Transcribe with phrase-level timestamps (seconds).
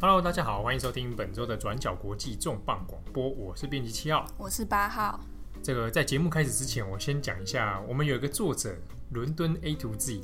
[0.00, 5.18] Hello，大家好，欢迎收听本周的转角国际重磅广播，我是编辑七号，我是八号。
[5.60, 8.76] 这个在节目开始之前，我先讲一下，我们有一个作者，
[9.10, 10.20] 伦敦 A to Z，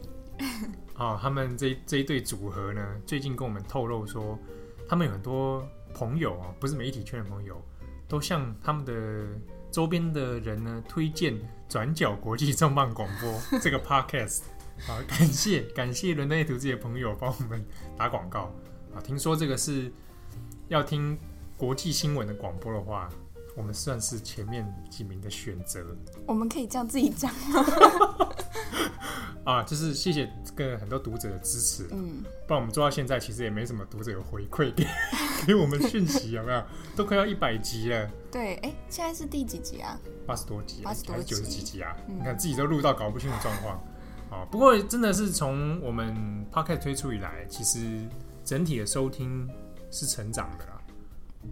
[0.94, 4.38] 啊， 他们这这一对组合呢，最近跟我们透露说，
[4.88, 7.60] 他们有很多朋友啊，不是媒体圈的朋友，
[8.06, 9.26] 都向他们的
[9.72, 11.36] 周边的人呢推荐
[11.68, 14.42] 转角国际重磅广播 这个 Podcast。
[14.86, 17.66] 好，感谢感谢伦敦 A to Z 的朋友帮我们
[17.96, 18.52] 打广告
[18.94, 19.00] 啊！
[19.02, 19.92] 听说这个是
[20.68, 21.18] 要听
[21.56, 23.08] 国际新闻的广播的话，
[23.56, 25.84] 我们算是前面几名的选择。
[26.26, 27.64] 我们可以这样自己讲吗？
[29.44, 31.86] 啊，就是谢谢跟很多读者的支持。
[31.90, 34.86] 嗯，不然我们做到现在，其实也没什么读者有回馈给
[35.46, 36.62] 给我们讯息，有没有？
[36.96, 38.10] 都快要一百集了。
[38.32, 40.00] 对，哎，现在是第几集啊？
[40.26, 41.94] 八十多集，八十多集，还是九十几集啊？
[42.08, 43.78] 嗯、你看自己都录到搞不清楚状况。
[44.50, 48.00] 不过真的是从我们 Podcast 推出以来，其实
[48.44, 49.48] 整体的收听
[49.90, 50.80] 是成长的啦。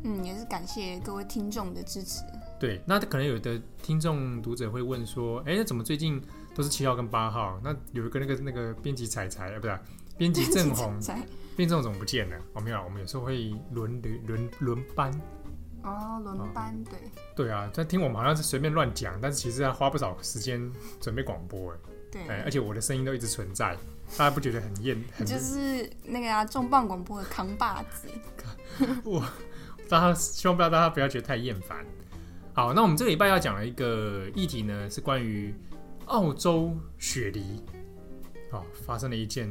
[0.04, 2.22] 嗯，也是感谢各位听众的支持。
[2.58, 6.22] 对，那可能有的听众读者会问说，哎，那怎么最近
[6.54, 7.60] 都是七号跟八号？
[7.62, 9.78] 那有一个那个那个编辑彩彩啊，不是
[10.16, 10.98] 编辑正红，
[11.56, 12.36] 编辑正红怎么不见了？
[12.54, 15.12] 哦，没有，我们有时候会轮轮轮班。
[15.82, 16.98] 哦，轮班，对。
[17.34, 21.78] 对啊，在听我们好像是随便乱讲，但是其实要花不少时间准备广播哎。
[22.10, 23.76] 对，而且我的声音都一直存在，
[24.16, 25.02] 大家不觉得很厌？
[25.16, 28.08] 很就是那个啊，重磅广播的扛把子。
[29.04, 29.24] 我
[29.88, 31.84] 大家希望不要大家不要觉得太厌烦。
[32.52, 35.54] 好，那我们这个礼拜要讲的一个议题呢，是关于
[36.06, 37.62] 澳洲雪梨
[38.50, 39.50] 啊发生了一件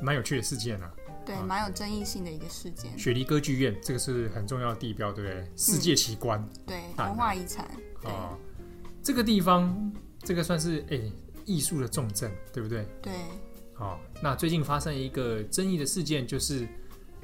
[0.00, 0.92] 蛮有趣的事件啊。
[1.26, 2.96] 对，蛮、啊、有争议性的一个事件。
[2.98, 5.50] 雪梨歌剧院这个是很重要的地标，对不对？
[5.56, 7.64] 世界奇观，嗯、对，文化遗产。
[8.04, 8.38] 啊，
[9.02, 10.96] 这个地方，这个算是哎。
[10.96, 11.12] 欸
[11.46, 12.86] 艺术的重镇，对不对？
[13.02, 13.12] 对。
[13.80, 16.68] 好，那最近发生一个争议的事件，就是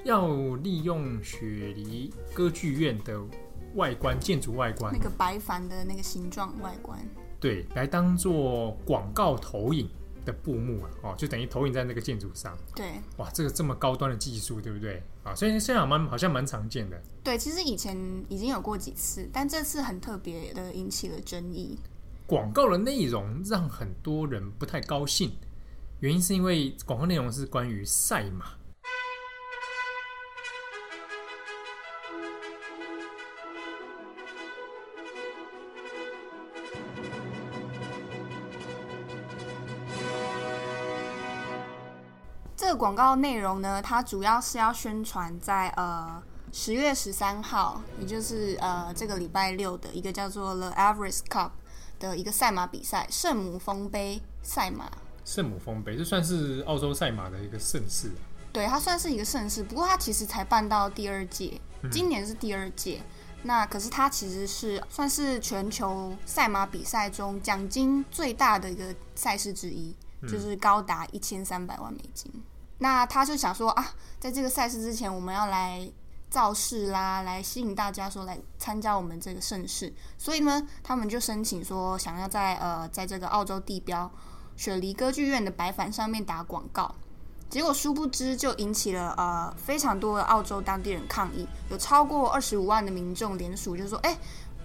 [0.04, 0.26] 要
[0.56, 3.20] 利用雪梨歌剧院的
[3.74, 6.98] 外观建筑外观，那个白帆的那个形状外观，
[7.38, 9.86] 对，来当做广告投影
[10.24, 12.56] 的布幕啊，哦，就等于投影在那个建筑上。
[12.74, 12.92] 对。
[13.18, 15.02] 哇，这个这么高端的技术，对不对？
[15.24, 16.98] 啊，所以虽然蛮好像蛮常见的。
[17.22, 17.94] 对，其实以前
[18.30, 21.78] 已经有过几次，但这次很特别的引起了争议。
[22.26, 25.30] 广告的内容让很多人不太高兴，
[26.00, 28.46] 原因是因为广告内容是关于赛马。
[42.54, 51.50] 这个广告内容呢，它主要是要宣传在呃十月十三号，也就是呃这个礼拜六的一个叫做 The Everest Cup。
[51.98, 54.90] 的一个赛马比赛，圣母峰杯赛马。
[55.26, 58.24] 圣母峰杯，这算是澳洲赛马的一个盛事啊。
[58.50, 61.60] 对，它算是一个盛事，不过它其实才办到第二届，
[61.90, 63.02] 今年是第二届。
[63.02, 63.42] 嗯。
[63.42, 72.32] 那可是它其实是算是全球赛马比赛中奖金最大的一个赛事之一，就是高达一千三百万美金。
[72.34, 72.42] 嗯。
[72.78, 75.90] 那他就想说啊，在这个赛事之前，我们要来。
[76.28, 84.10] 造势啦，来吸引大家说来参加我们这个盛事，所以呢，他们就申请说想要在呃，在这个澳洲地标
[84.56, 86.94] 雪梨歌剧院的白板上面打广告，
[87.48, 94.18] 结果殊不知就引起了呃非常多的澳洲当地人抗议，有超过二十五万的民众联署，就说：“哎，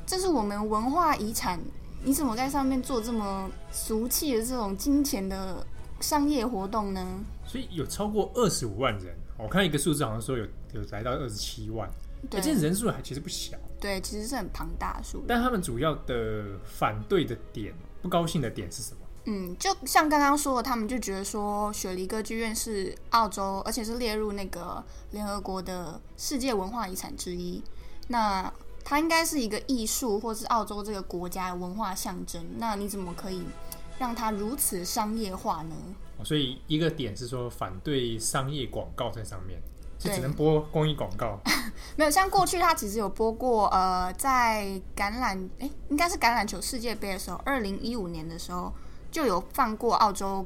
[0.06, 1.60] 这是我们文化遗产，
[2.04, 5.66] 你怎么在上面做这么俗气的这种金钱的
[6.00, 7.06] 商业活动呢？”
[7.46, 9.16] 所以有超过二十五万人。
[9.38, 11.90] 我看一个数字，好像说有有来到二十七万，
[12.30, 13.58] 对，这人数还其实不小。
[13.80, 15.24] 对，其实是很庞大的数。
[15.28, 19.01] 但他们主要的反对的点、不高兴的点是什么？
[19.26, 27.64] 嗯，就像刚刚说的，他们就觉得说，雪梨歌剧院是澳洲，而且是列入那个联合国的世界文化遗产之一。
[28.08, 28.52] 那
[28.84, 32.44] 它应该是一个艺术，或是澳洲这个国家的文化象征。
[32.58, 33.44] 那你怎么可以
[34.00, 35.76] 让它如此商业化呢？
[36.24, 39.62] 所以一个点是说反对商业广告在上面，
[40.00, 41.40] 就只能播公益广告。
[41.96, 48.74] 没有，像过去他其实有播过，呃，在橄榄哎，应该是橄榄球世界杯的时候，二零一五年的时候
[49.12, 50.46] 就有放过澳洲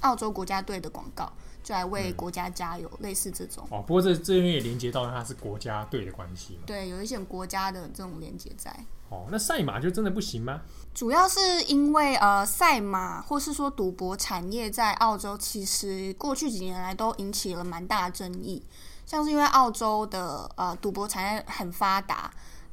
[0.00, 1.30] 澳洲国家队的广告，
[1.62, 3.66] 就来为国家加油，嗯、类似这种。
[3.70, 6.62] 哦，不过这这边也连接到它是国家队的关系嘛？
[6.66, 8.74] 对，有一些国家的这种连接在。
[9.08, 10.60] 哦，那赛马就真的不行吗？
[10.92, 18.64] 主要是因为呃，赛马或是说赌博产业在澳洲，其实过去几年来都引起了蛮大的争议。
[19.04, 22.28] 像是因为澳洲的呃赌博产业很发达，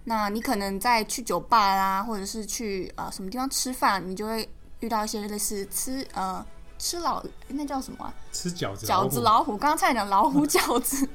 [0.06, 4.50] 那你可能在去酒吧啦，或者是去呃什么地方吃饭，你就会
[4.83, 6.45] 遇到一些类似吃呃
[6.77, 8.13] 吃老那叫什么啊？
[8.33, 11.07] 吃饺子饺子老虎，刚刚差点讲老虎饺子。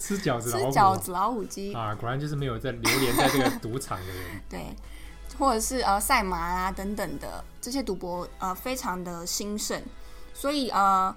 [0.00, 4.40] 吃饺子，吃饺子老虎鸡啊，果然就是没有在流连在这个赌场的人。
[4.48, 4.74] 对，
[5.38, 9.82] 或者是呃赛马啊等等的这些赌博呃非常的兴盛，
[10.32, 11.14] 所以呃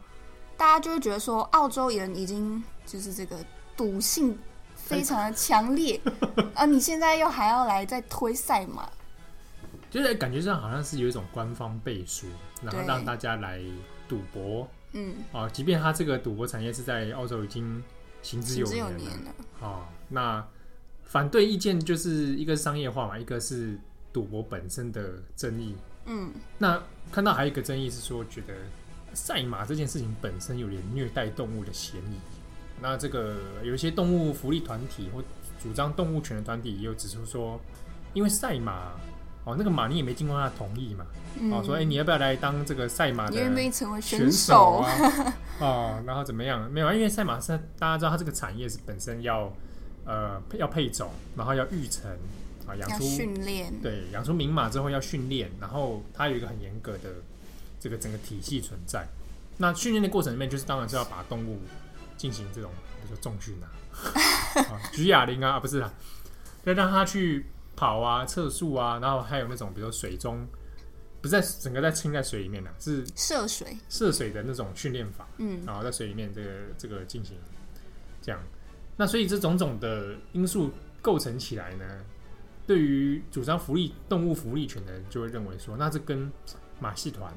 [0.57, 3.37] 大家就会觉得说澳洲人已经就是这个
[3.77, 4.37] 赌性
[4.75, 6.01] 非常的强烈，
[6.35, 8.89] 而、 呃、你现在又还要来再推赛马。
[9.89, 12.27] 就是感觉上好像是有一种官方背书，
[12.61, 13.61] 然后让大家来
[14.07, 14.69] 赌博。
[14.91, 17.83] 嗯，啊，即便他这个赌博产业是在澳洲已经
[18.21, 18.91] 行之有年了。
[18.97, 19.31] 年了
[19.61, 20.47] 哦，那
[21.03, 23.77] 反对意见就是一个是商业化嘛，一个是
[24.13, 25.75] 赌博本身的争议。
[26.05, 26.81] 嗯，那
[27.11, 28.53] 看到还有一个争议是说，觉得
[29.13, 32.19] 赛马这件事情本身有点虐待动物的嫌疑。
[32.81, 35.23] 那这个有一些动物福利团体或
[35.61, 37.59] 主张动物权的团体也有指出说，
[38.13, 38.93] 因为赛马。
[39.45, 41.05] 哦，那个马你也没经过他的同意嘛？
[41.39, 43.41] 嗯、哦，说哎、欸，你要不要来当这个赛马的选手啊？
[43.41, 44.85] 你愿不愿意成为选手
[45.59, 46.69] 哦，然后怎么样？
[46.69, 49.51] 没有啊，因为赛马是大家知道，它这个产业是本身要
[50.05, 52.11] 呃要配种，然后要育成
[52.67, 57.09] 啊，养出训练，对，养出名马之后要训练，然后它有一个很严格的
[57.79, 59.07] 这个整个体系存在。
[59.57, 61.59] 那训练的过程里面，就是当然是要把动物
[62.17, 62.69] 进行这种
[63.01, 63.65] 比如说重训啊，
[64.73, 65.93] 啊，举哑铃啊，不是啊，
[66.65, 67.45] 要让它去。
[67.79, 70.45] 跑啊，测速啊，然后还有那种，比如说水中，
[71.21, 77.37] 不是在整个在浸在水里面的，是涉水涉水的那种训练法，嗯，然后在水里面这个这个进行
[78.21, 78.41] 这样，
[78.97, 80.69] 那所以这种种的因素
[81.01, 81.85] 构成起来呢，
[82.67, 86.29] 对于主张福利动物福利权的人就会认为说，那这跟
[86.81, 87.33] 马戏团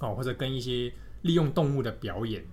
[0.00, 0.92] 哦，或者跟一些
[1.22, 2.44] 利用动物的表演，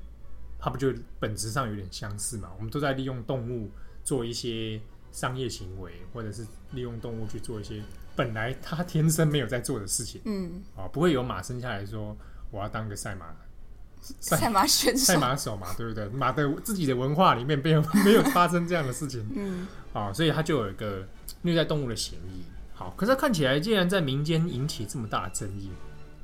[0.57, 2.53] 它不就本质上有点相似嘛？
[2.56, 3.69] 我们都在利用动物
[4.01, 4.80] 做一些。
[5.16, 7.82] 商业行为，或者是利用动物去做一些
[8.18, 12.14] 本来他天生没有在做的事情，嗯，啊，不会有马生下来说
[12.52, 13.28] 我要当个赛马
[14.20, 16.06] 赛马选手，赛马手嘛，对不对？
[16.10, 21.08] 马的自己的文化里面没有 没有发生这样的事情，嗯，啊，所以他就有一个
[21.44, 22.44] 虐待动物的嫌疑。
[22.74, 25.72] 好，可是看起来，既然在民间引起这么大的争议，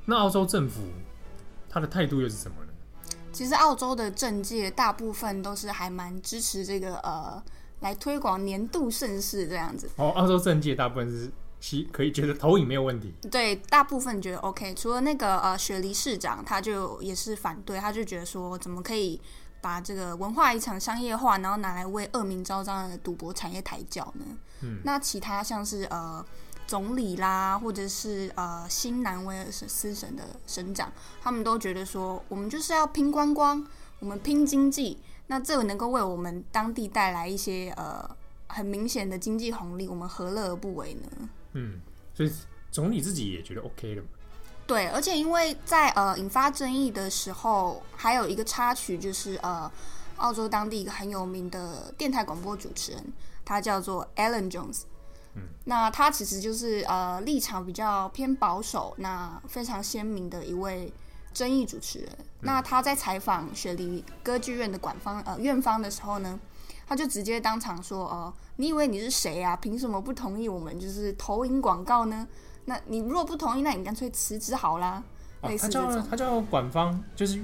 [0.06, 0.82] 那澳洲政府
[1.70, 2.74] 他的态度又是什么呢？
[3.32, 7.42] 其实澳洲的政界大部分都是还蛮支持这个呃。
[7.82, 14.74] 来推广年度盛事这样子哦，澳洲政界大部分是其可以觉得投影没有问题，对，大部分觉得 OK。
[14.74, 19.22] 除了那个呃雪梨市长，他就也是反对，他就觉得说怎么可以
[19.62, 24.26] 把这个文化遗产商业化，然后拿来为恶名昭彰的赌博产业抬轿呢？
[24.62, 26.26] 嗯，那其他像是呃
[26.66, 30.92] 总理啦，或者是呃新南威尔斯省的省长，
[31.22, 33.64] 他们都觉得说我们就是要拼观光，
[34.00, 34.98] 我们拼经济。
[35.32, 38.06] 那这个能够为我们当地带来一些呃
[38.48, 41.30] 很明显的经济红利，我们何乐而不为呢？
[41.54, 41.80] 嗯，
[42.14, 42.30] 所以
[42.70, 44.04] 总理自己也觉得 OK 的。
[44.68, 49.72] 对，而且因为在呃引发争议的时候，还有一个插曲，就是呃
[50.18, 53.14] 澳洲当地一个很有名的电台广播主持人，
[53.46, 54.82] 他叫做 Alan Jones。
[55.36, 60.92] 嗯，那他其实就是呃立场比较偏保守，那非常鲜明的一位。
[61.34, 62.10] 争议主持人，
[62.42, 66.40] 那他在采访雪梨歌剧院的管方呃院方的时候呢，
[66.86, 69.56] 他就直接当场说：“哦、呃，你以为你是谁啊？
[69.56, 72.28] 凭什么不同意我们就是投影广告呢？
[72.66, 75.04] 那你如果不同意，那你干脆辞职好啦。
[75.40, 77.40] 啊”类似这种，他叫他叫馆方，就是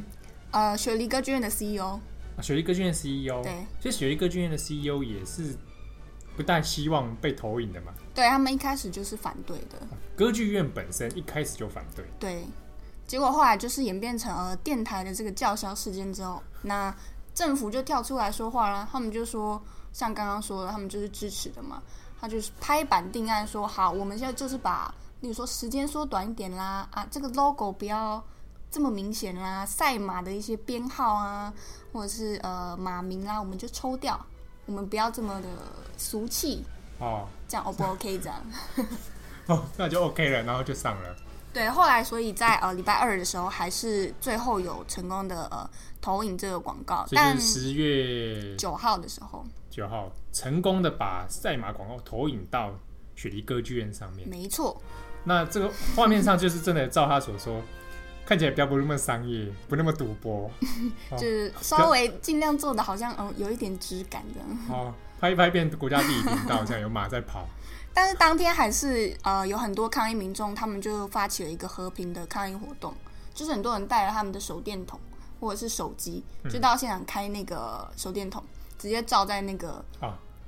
[0.52, 2.00] 呃雪梨歌剧院的 CEO。
[2.36, 3.42] 啊，雪梨歌剧院 CEO。
[3.42, 5.56] 对，其实雪梨歌剧院的 CEO 也是
[6.36, 7.94] 不太希望被投影的嘛。
[8.14, 9.80] 对，他们一开始就是反对的。
[10.16, 12.06] 歌剧院本身一开始就反对。
[12.20, 12.44] 对。
[13.08, 16.94] 结果后来就是演变成呃电台的这个叫嚣事件之后，那
[17.34, 18.88] 政府就跳出来说话了。
[18.92, 19.60] 他们就说，
[19.94, 21.82] 像刚刚说的，他们就是支持的嘛。
[22.20, 28.22] 他就是拍板定案说，好，我们现在就是把，例如说时间缩短一点啦，啊，这个 logo 不要
[28.72, 31.54] 这么明显啦，赛马的一些编号啊，
[31.94, 34.20] 或者是呃马名啦，我们就抽掉，
[34.66, 35.48] 我们不要这么的
[35.96, 36.66] 俗气
[36.98, 38.42] 哦，这样 O 不 OK 这样？
[39.46, 41.16] 哦，那就 OK 了，然后就上了。
[41.54, 45.68] 对，后来所以在呃礼拜二的时候，还是最后有成功的呃
[46.00, 52.72] 投影这个广告，但十月九号的时候，九号成功的把赛马广告投影到
[53.16, 54.28] 雪梨歌剧院上面。
[54.30, 54.80] 没错，
[55.24, 57.62] 那这个画面上就是真的照他所说，
[58.28, 60.52] 看起来比较不那么商业，不那么赌博，
[61.18, 64.50] 就是稍微尽量做的好像嗯有一点质感这样。
[64.70, 67.48] 哦，拍一拍变国家地理频道，这样有马在跑。
[67.96, 72.94] 但是当天还是呃有很多抗议民众，他们就发起了一个和平的抗议活动，
[73.34, 75.00] 就是很多人带了他们的手电筒
[75.40, 78.44] 或者是手机，就到现场开那个手电筒，
[78.78, 79.84] 直接照在那个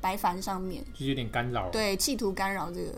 [0.01, 2.93] 白帆上面，就有点干扰，对，企图干扰这个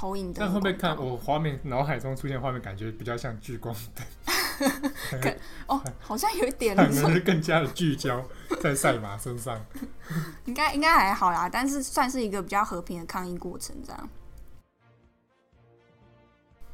[0.00, 0.40] 投影的。
[0.40, 4.06] 但会不会看我画面脑海中出现画面，感觉比较像聚光灯？
[5.66, 8.24] 哦，好像有一点， 可能是更加的聚焦。
[8.62, 9.60] 在赛马身上，
[10.46, 14.08] 应该应该还好啦，但是算是一个比较和平的抗议过程，这样。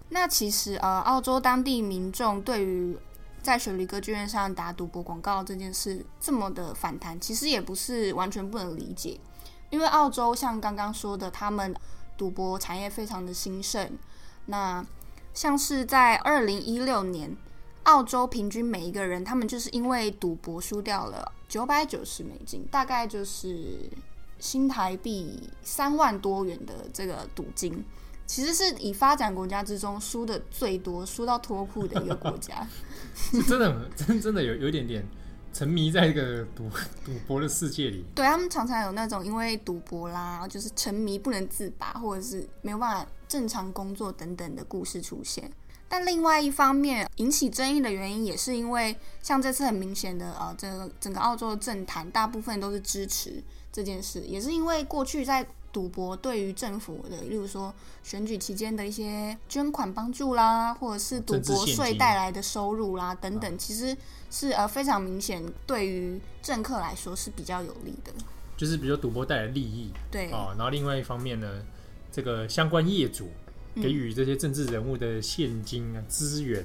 [0.09, 2.97] 那其实呃，澳洲当地民众对于
[3.43, 9.21] 在雪梨歌剧院上打赌博广告这件事这么的反弹，其实也不是完全不能理解，
[9.71, 11.75] 因为澳洲像刚刚说的，他们
[12.17, 13.93] 赌博产业非常的兴盛。
[14.47, 14.85] 那
[15.35, 17.37] 像是在二零一六年，
[17.85, 23.91] 澳洲平均每一个人，他们就是因为赌博输掉了九百九十美金，大概就是
[24.39, 27.85] 新台币三万多元的这个赌金。
[28.27, 32.67] 其实是以发展国家之中输的最多、输到脱裤的一个国家，
[33.47, 35.07] 真的，真真的有有点点
[35.57, 36.69] 沉迷在一个赌
[37.03, 38.05] 赌博的世界里。
[38.15, 45.51] 对，他们常常有那种因为赌博啦，就是沉迷不能自拔，或者是没有办法正常工作等等的故事出现。
[45.89, 55.47] 但另外一方面，引起争议的原因也是因为，像这次很明显的呃，这个整个澳洲的政坛大部分都是支持这件事，也是因为过去在。
[55.77, 57.71] 赌博对于政府的，例如说
[58.03, 63.95] 选举期间的一些捐款帮助啦，或者是赌博税带来的收入啦等等，其实
[64.31, 68.11] 是呃非常明显，对于政客来说是比较有利的。
[68.57, 70.55] 就是比如赌博带来利益，对哦。
[70.57, 71.63] 然后另外一方面呢，
[72.11, 73.29] 这个相关业主
[73.75, 76.65] 给予这些政治人物的现金啊资源，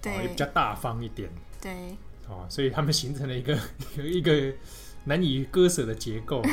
[0.00, 1.28] 对、哦，也比较大方一点，
[1.60, 1.94] 对。
[2.26, 3.58] 哦，所以他们形成了一个
[4.02, 4.50] 一个
[5.04, 6.50] 难以割舍的结构啊。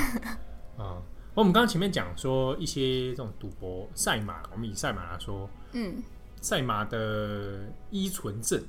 [0.75, 1.01] 哦
[1.35, 6.01] 我们刚刚前面讲说一些这种赌博赛马，我们以赛马来说，嗯，
[6.41, 8.63] 赛马的依存症，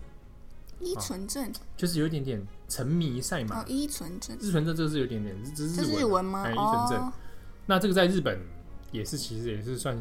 [0.80, 3.62] 依存症、哦、就是有一点点沉迷赛马。
[3.62, 6.42] 哦，依存症，依存症这是有点点，这是日文，吗？
[6.44, 7.12] 哎、依存症、哦。
[7.66, 8.40] 那这个在日本
[8.90, 9.96] 也是，其实也是算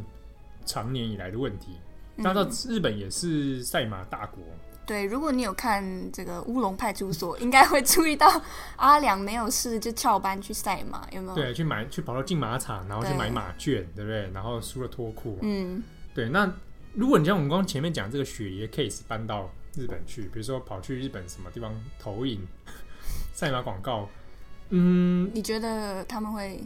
[0.65, 1.77] 长年以来的问题。
[2.15, 4.43] 那、嗯、到日本也是赛马大国。
[4.85, 8.41] 对，如果你有看这个乌龙派出所，应该会注意到
[8.75, 11.35] 阿良没有事就翘班去赛马，有没有？
[11.35, 14.31] 对，去买去跑到竞马场，然后去买马券，对，对不对？
[14.31, 15.39] 然后输了脱裤。
[15.41, 15.81] 嗯，
[16.13, 16.29] 对。
[16.29, 16.51] 那
[16.93, 22.39] 如果你像我们刚刚前面讲这个雪爷 case 搬到日本去，比如说跑去日本什么地方投影
[23.33, 24.07] 赛马广告，
[24.69, 26.63] 嗯，你觉得他们会？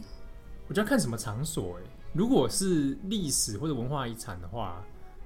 [0.68, 4.84] 我觉得看什么场所哎，如果是历史或者文化遗产的话。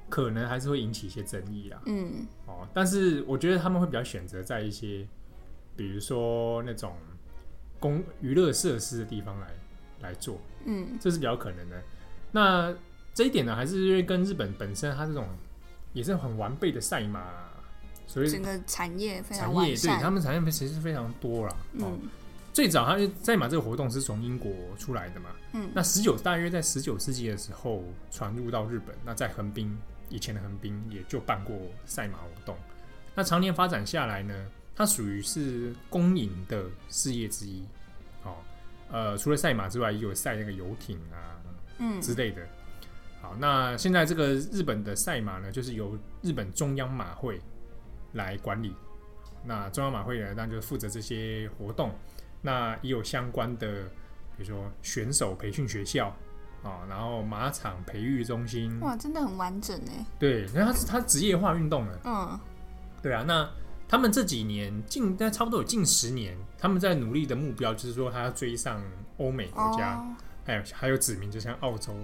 [0.09, 5.07] 可能还是会引起一些争议啦，嗯，哦，但是我觉得他们会比较选择在一些，
[5.77, 6.97] 比如说那种
[7.81, 9.49] 公娱乐设施的地方来
[10.01, 11.83] 来做，嗯，这是比较可能的。
[12.33, 12.75] 那
[13.13, 15.27] 这一点呢，还是因为跟日本本身它这种
[15.93, 17.51] 也是很完备的赛马，
[18.07, 21.57] 所以整个产业非常产业对他们产业其实非常多啦。
[21.73, 21.83] 嗯。
[21.85, 21.99] 哦
[22.55, 25.31] 最早，他赛马这个活动是从英国出来的嘛？
[25.55, 27.83] 嗯，那十九大约在十九世纪的时候
[28.13, 28.95] 传入到日本。
[29.05, 29.77] 那在横滨
[30.15, 32.57] 以前的横滨也就办过赛马活动。
[33.17, 34.33] 那常年发展下来呢，
[34.77, 37.65] 它属于是公营的事业之一。
[38.23, 38.37] 哦，
[38.93, 41.43] 呃，除了赛马之外，也有赛那个游艇啊，
[41.79, 42.47] 嗯之类的。
[43.21, 47.41] 好，那现在这个日本的赛马呢，就是由日本中央马会
[48.13, 48.73] 来管理。
[49.45, 51.93] 那中央马会呢，那就负责这些活动。
[52.41, 53.85] 那也有相关的，
[54.37, 56.15] 比如说选手培训学校
[56.65, 60.05] 啊，然后马场培育中心，哇，真的很完整哎。
[60.19, 62.01] 对，因为它是他职业化运动了。
[62.05, 62.41] 嗯，
[63.01, 63.23] 对啊。
[63.25, 63.49] 那
[63.87, 68.83] 他们这几年近，但差不多有近十年，他们在努力的目标就是说，他要追上
[69.19, 71.95] 欧美国家，哦、还有还有指明，就像澳洲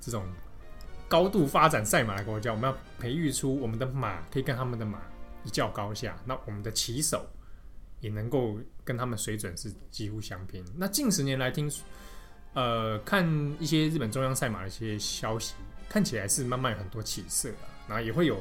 [0.00, 0.24] 这种
[1.08, 5.00] 高度发展赛马的国家，我们要培育出我们的马可以跟他们的马
[5.44, 6.16] 一较高下。
[6.24, 7.26] 那我们的骑手。
[8.00, 10.62] 也能够跟他们水准是几乎相拼。
[10.76, 11.68] 那近十年来听，
[12.56, 15.54] 呃，看一些日本中央赛马的一些消息，
[15.90, 17.68] 看起来是慢慢有很多起色啊。
[17.86, 18.38] 然后也会有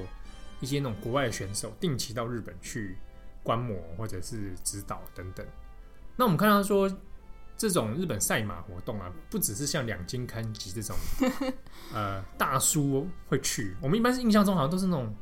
[0.61, 2.97] 一些那种国外的选手定期到日本去
[3.43, 5.45] 观摩或者是指导等等。
[6.15, 6.89] 那我们看到说，
[7.57, 10.95] 这种日本赛马活动啊，不只是像两金刊集这种
[11.93, 15.13] 呃大叔会去，我们一般是印象中好像都是那种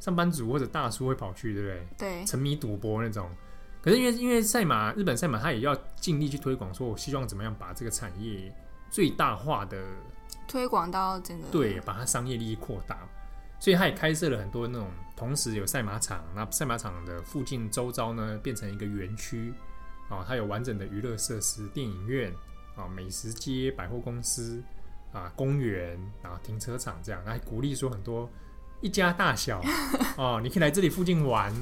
[0.00, 1.88] 上班族或者大叔会跑去，对不对？
[1.96, 3.30] 对，沉迷赌博那种。
[3.80, 8.52] 可是因为因为赛马，日本赛马他也要尽力去推广，说我希望怎么样把这个产业
[8.90, 9.80] 最大化的
[10.46, 12.98] 推广到整个对，把它商业利益扩大，
[13.60, 19.54] 所以他也开设了很多那种同时有赛马场，那赛马场的附近周遭呢变成一个园区
[20.08, 22.32] 啊，它有完整的娱乐设施、电影院
[22.76, 24.62] 啊、美食街、百货公司
[25.12, 28.28] 啊、公园啊、停车场这样，来鼓励说很多
[28.80, 29.62] 一家大小
[30.16, 31.54] 哦，你可以来这里附近玩。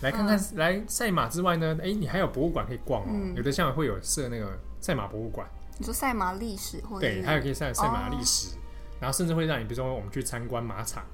[0.00, 3.10] 来看看，嗯、来赛马之外呢，哎、欸，你还有博物馆可以逛哦。
[3.10, 5.48] 嗯、有的像会有设那个赛马博物馆。
[5.78, 8.58] 你说赛马历史或者对，还有可以赛赛马历史，哦、
[9.00, 11.04] 然后甚至会让你，比如说我们去参观马场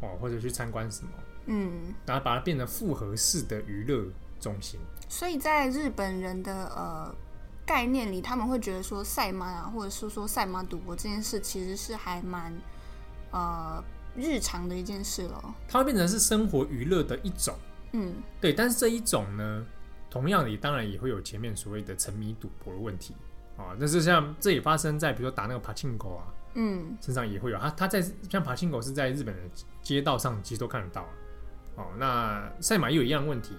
[0.00, 1.10] 哦，或者去参观什么，
[1.46, 4.04] 嗯，然后把它变成复合式的娱乐
[4.38, 4.78] 中心。
[5.08, 7.14] 所以在日本人的呃
[7.66, 12.52] 概念里，他们会觉得说赛马啊，或者是说赛马赌博这件事，其实是还蛮
[13.30, 13.82] 呃
[14.14, 15.54] 日常的一件事了。
[15.68, 17.54] 它会变成是生活娱乐的一种，
[17.92, 18.52] 嗯，对。
[18.52, 19.66] 但是这一种呢，
[20.08, 23.14] 同样的，当然也会有前面所谓的沉迷赌博的问题
[23.56, 23.76] 啊。
[23.78, 27.58] 但是像这也发生在比如说打那个爬青哥啊，嗯，身上也会有。
[27.58, 29.42] 他他在像爬青哥是在日本的
[29.82, 31.08] 街道上其实都看得到啊。
[31.76, 33.54] 哦，那赛马也有一样问题，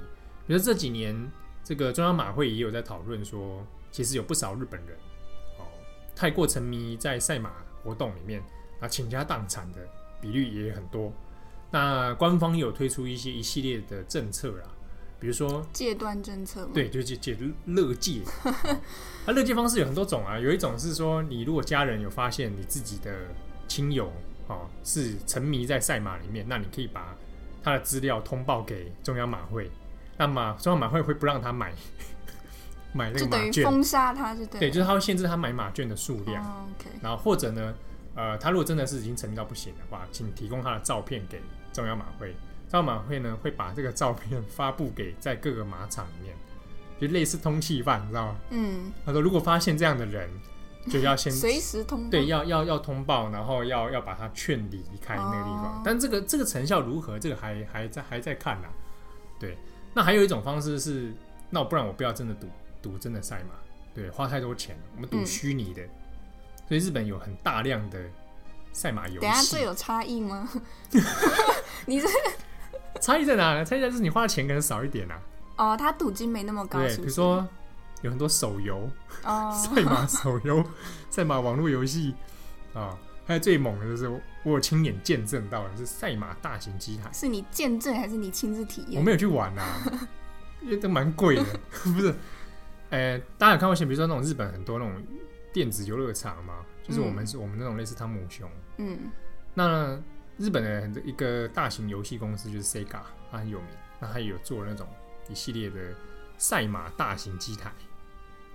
[0.47, 1.31] 比如说这几年。
[1.63, 4.97] 这个中央马会也有在讨论说，其实有不少日本人
[5.59, 5.63] 哦，
[6.15, 7.51] 太过沉迷在赛马
[7.83, 8.41] 活动里面，
[8.79, 9.77] 啊倾家荡产的
[10.19, 11.13] 比率也很多。
[11.71, 14.63] 那官方有推出一些一系列的政策啦，
[15.19, 18.21] 比如说戒断政策，对，就戒戒乐戒。
[19.25, 23.13] 那乐戒方式有很多种啊，有一种是说，你如果家人有发现你自己的
[23.67, 24.11] 亲友
[24.47, 27.15] 哦是沉迷在赛马里面，那你可以把
[27.63, 29.71] 他的资料通报给中央马会。
[30.17, 31.73] 那么中央马会会不让他买
[32.93, 34.59] 买那个马券，封杀他，就对。
[34.59, 36.43] 对，就是他会限制他买马券的数量。
[36.43, 36.65] Oh.
[37.01, 37.73] 然后或者呢，
[38.15, 42.35] 呃，他如果真的是已经沉迷到不行的话，请提供他的照片给中央马会。
[42.69, 46.35] 中央马会呢会把这个照片发布给在各个马场里面，
[46.99, 48.35] 就类似通缉犯，你知道吗？
[48.51, 48.91] 嗯。
[49.05, 50.29] 他说，如果发现这样的人，
[50.89, 52.09] 就要先随时通报。
[52.09, 55.75] 对，要要要通报，然后要要把他劝离开那个地方。
[55.75, 55.81] Oh.
[55.83, 57.19] 但这个这个成效如何？
[57.19, 58.73] 这个还还在还在看呢、啊。
[59.39, 59.57] 对。
[59.93, 61.13] 那还有一种方式是，
[61.49, 62.47] 那我不然我不要真的赌
[62.81, 63.55] 赌真的赛马，
[63.93, 65.83] 对，花太多钱，我们赌虚拟的。
[65.83, 65.89] 嗯、
[66.69, 67.99] 所以日本有很大量的
[68.71, 69.19] 赛马游戏。
[69.19, 70.49] 等下这有差异吗？
[71.85, 72.07] 你这
[73.01, 73.65] 差异在哪呢？
[73.65, 75.19] 差异在就是你花的钱可能少一点啊。
[75.57, 76.79] 哦，他赌金没那么高？
[76.79, 77.47] 对，比如说
[78.01, 78.89] 有很多手游，
[79.23, 80.63] 哦， 赛马手游、
[81.09, 82.15] 赛马网络游戏
[82.73, 82.97] 啊。
[83.23, 84.09] 还有最猛的就是，
[84.43, 87.09] 我有亲眼见证到的是赛马大型机台。
[87.13, 88.99] 是你见证还是你亲自体验？
[88.99, 89.81] 我没有去玩啊，
[90.61, 91.46] 因为都蛮贵的。
[91.83, 92.13] 不是，
[92.89, 95.01] 呃，大家有看过，像比如说那种日本很多那种
[95.53, 98.50] 电子游乐场嘛，就是我们是、嗯、我们那种类似汤姆熊。
[98.77, 98.98] 嗯。
[99.53, 99.98] 那
[100.37, 103.67] 日本的很一个大型游戏公司就是 Sega，它很有名。
[104.00, 104.87] 那它也有做那种
[105.29, 105.75] 一系列的
[106.37, 107.72] 赛马大型机台，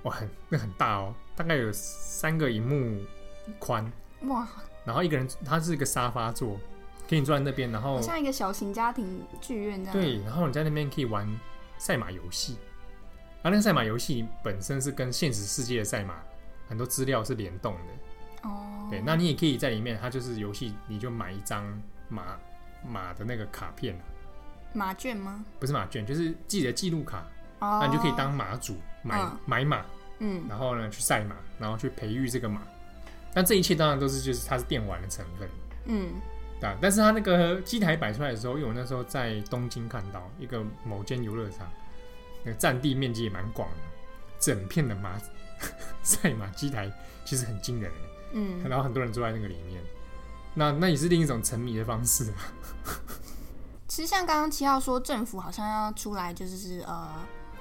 [0.02, 3.00] 哇，很那很大哦，大概有三个荧幕
[3.60, 3.92] 宽。
[4.22, 4.48] 哇！
[4.84, 6.58] 然后一个人，他是一个沙发座，
[7.08, 9.92] 可以坐在那边，然后像一个小型家庭剧院这样。
[9.92, 11.28] 对，然后你在那边可以玩
[11.78, 12.58] 赛马游戏，
[13.42, 16.20] 而那个赛马游戏本身是跟现实世界的赛马
[16.68, 17.80] 很多资料是联动的。
[18.42, 18.88] 哦。
[18.90, 21.64] 对，那你也可以在里面，它就是游戏，你就买一张
[22.08, 22.38] 马
[22.84, 23.98] 马的那个卡片。
[24.72, 25.44] 马券吗？
[25.58, 27.26] 不是马券，就是自己的记录卡。
[27.60, 27.78] 哦。
[27.80, 29.84] 那你就可以当马主买、嗯、买马，
[30.18, 32.62] 嗯，然后呢去赛马，然后去培育这个马。
[33.34, 35.48] 那这一切当然都是就是它是电玩的成分，
[35.86, 36.08] 嗯，
[36.60, 36.74] 对。
[36.80, 41.66] 但是它那个机台摆出来的时候，因为我那时候在东京看到一个某间游乐场，
[42.44, 43.76] 那个占地面积也蛮广的，
[44.38, 45.20] 整片的马
[46.02, 46.90] 赛马机台
[47.26, 47.92] 其实很惊人，
[48.36, 49.82] 嗯，然后很多人坐在那个里面，
[50.54, 52.32] 那那也是另一种沉迷的方式。
[53.88, 57.08] 其实像刚刚七号说，政府好像要出来就是呃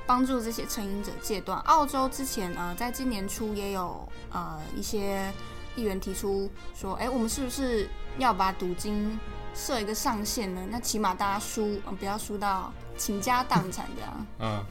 [0.06, 1.58] 帮助这些成瘾者戒断。
[1.62, 5.34] 澳洲之前呃在今年初也有呃一些。
[5.78, 7.86] 议员提出说：“哎、欸，我们是不是
[8.18, 9.20] 要把赌金
[9.54, 10.66] 设一个上限呢？
[10.72, 14.66] 那起码大家输，嗯，不要输到倾家荡产这样。”嗯，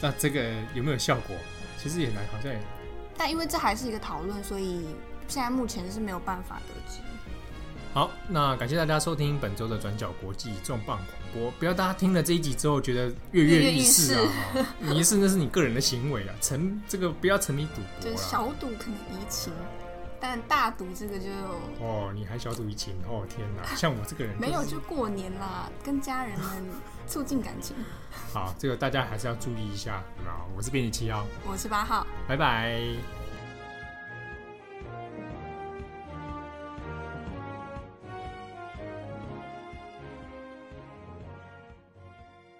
[0.00, 1.34] 那这个有没有效果？
[1.82, 2.60] 其实也难，好像也。
[3.16, 4.86] 但因为这还是一个讨论，所以
[5.28, 7.00] 现在目前是没有办法得知。
[7.92, 11.50] 好，那感谢大家收听本周的转角国际重磅广播。
[11.52, 14.28] 不要大家听了这一集之后觉得跃跃欲试啊！
[14.78, 19.52] 你是那是你个人的行为啊，沉这个不要沉迷赌博，就是小赌可能怡情。
[20.20, 21.30] 但大赌这个就
[21.80, 23.74] 哦，你还小赌怡情哦，天哪！
[23.74, 26.64] 像我这个人、就是、没有，就过年啦，跟家人们
[27.06, 27.76] 促进感情。
[28.32, 30.02] 好，这个大家还是要注意一下。
[30.24, 32.78] 那我是编辑七号，我是八号，拜拜。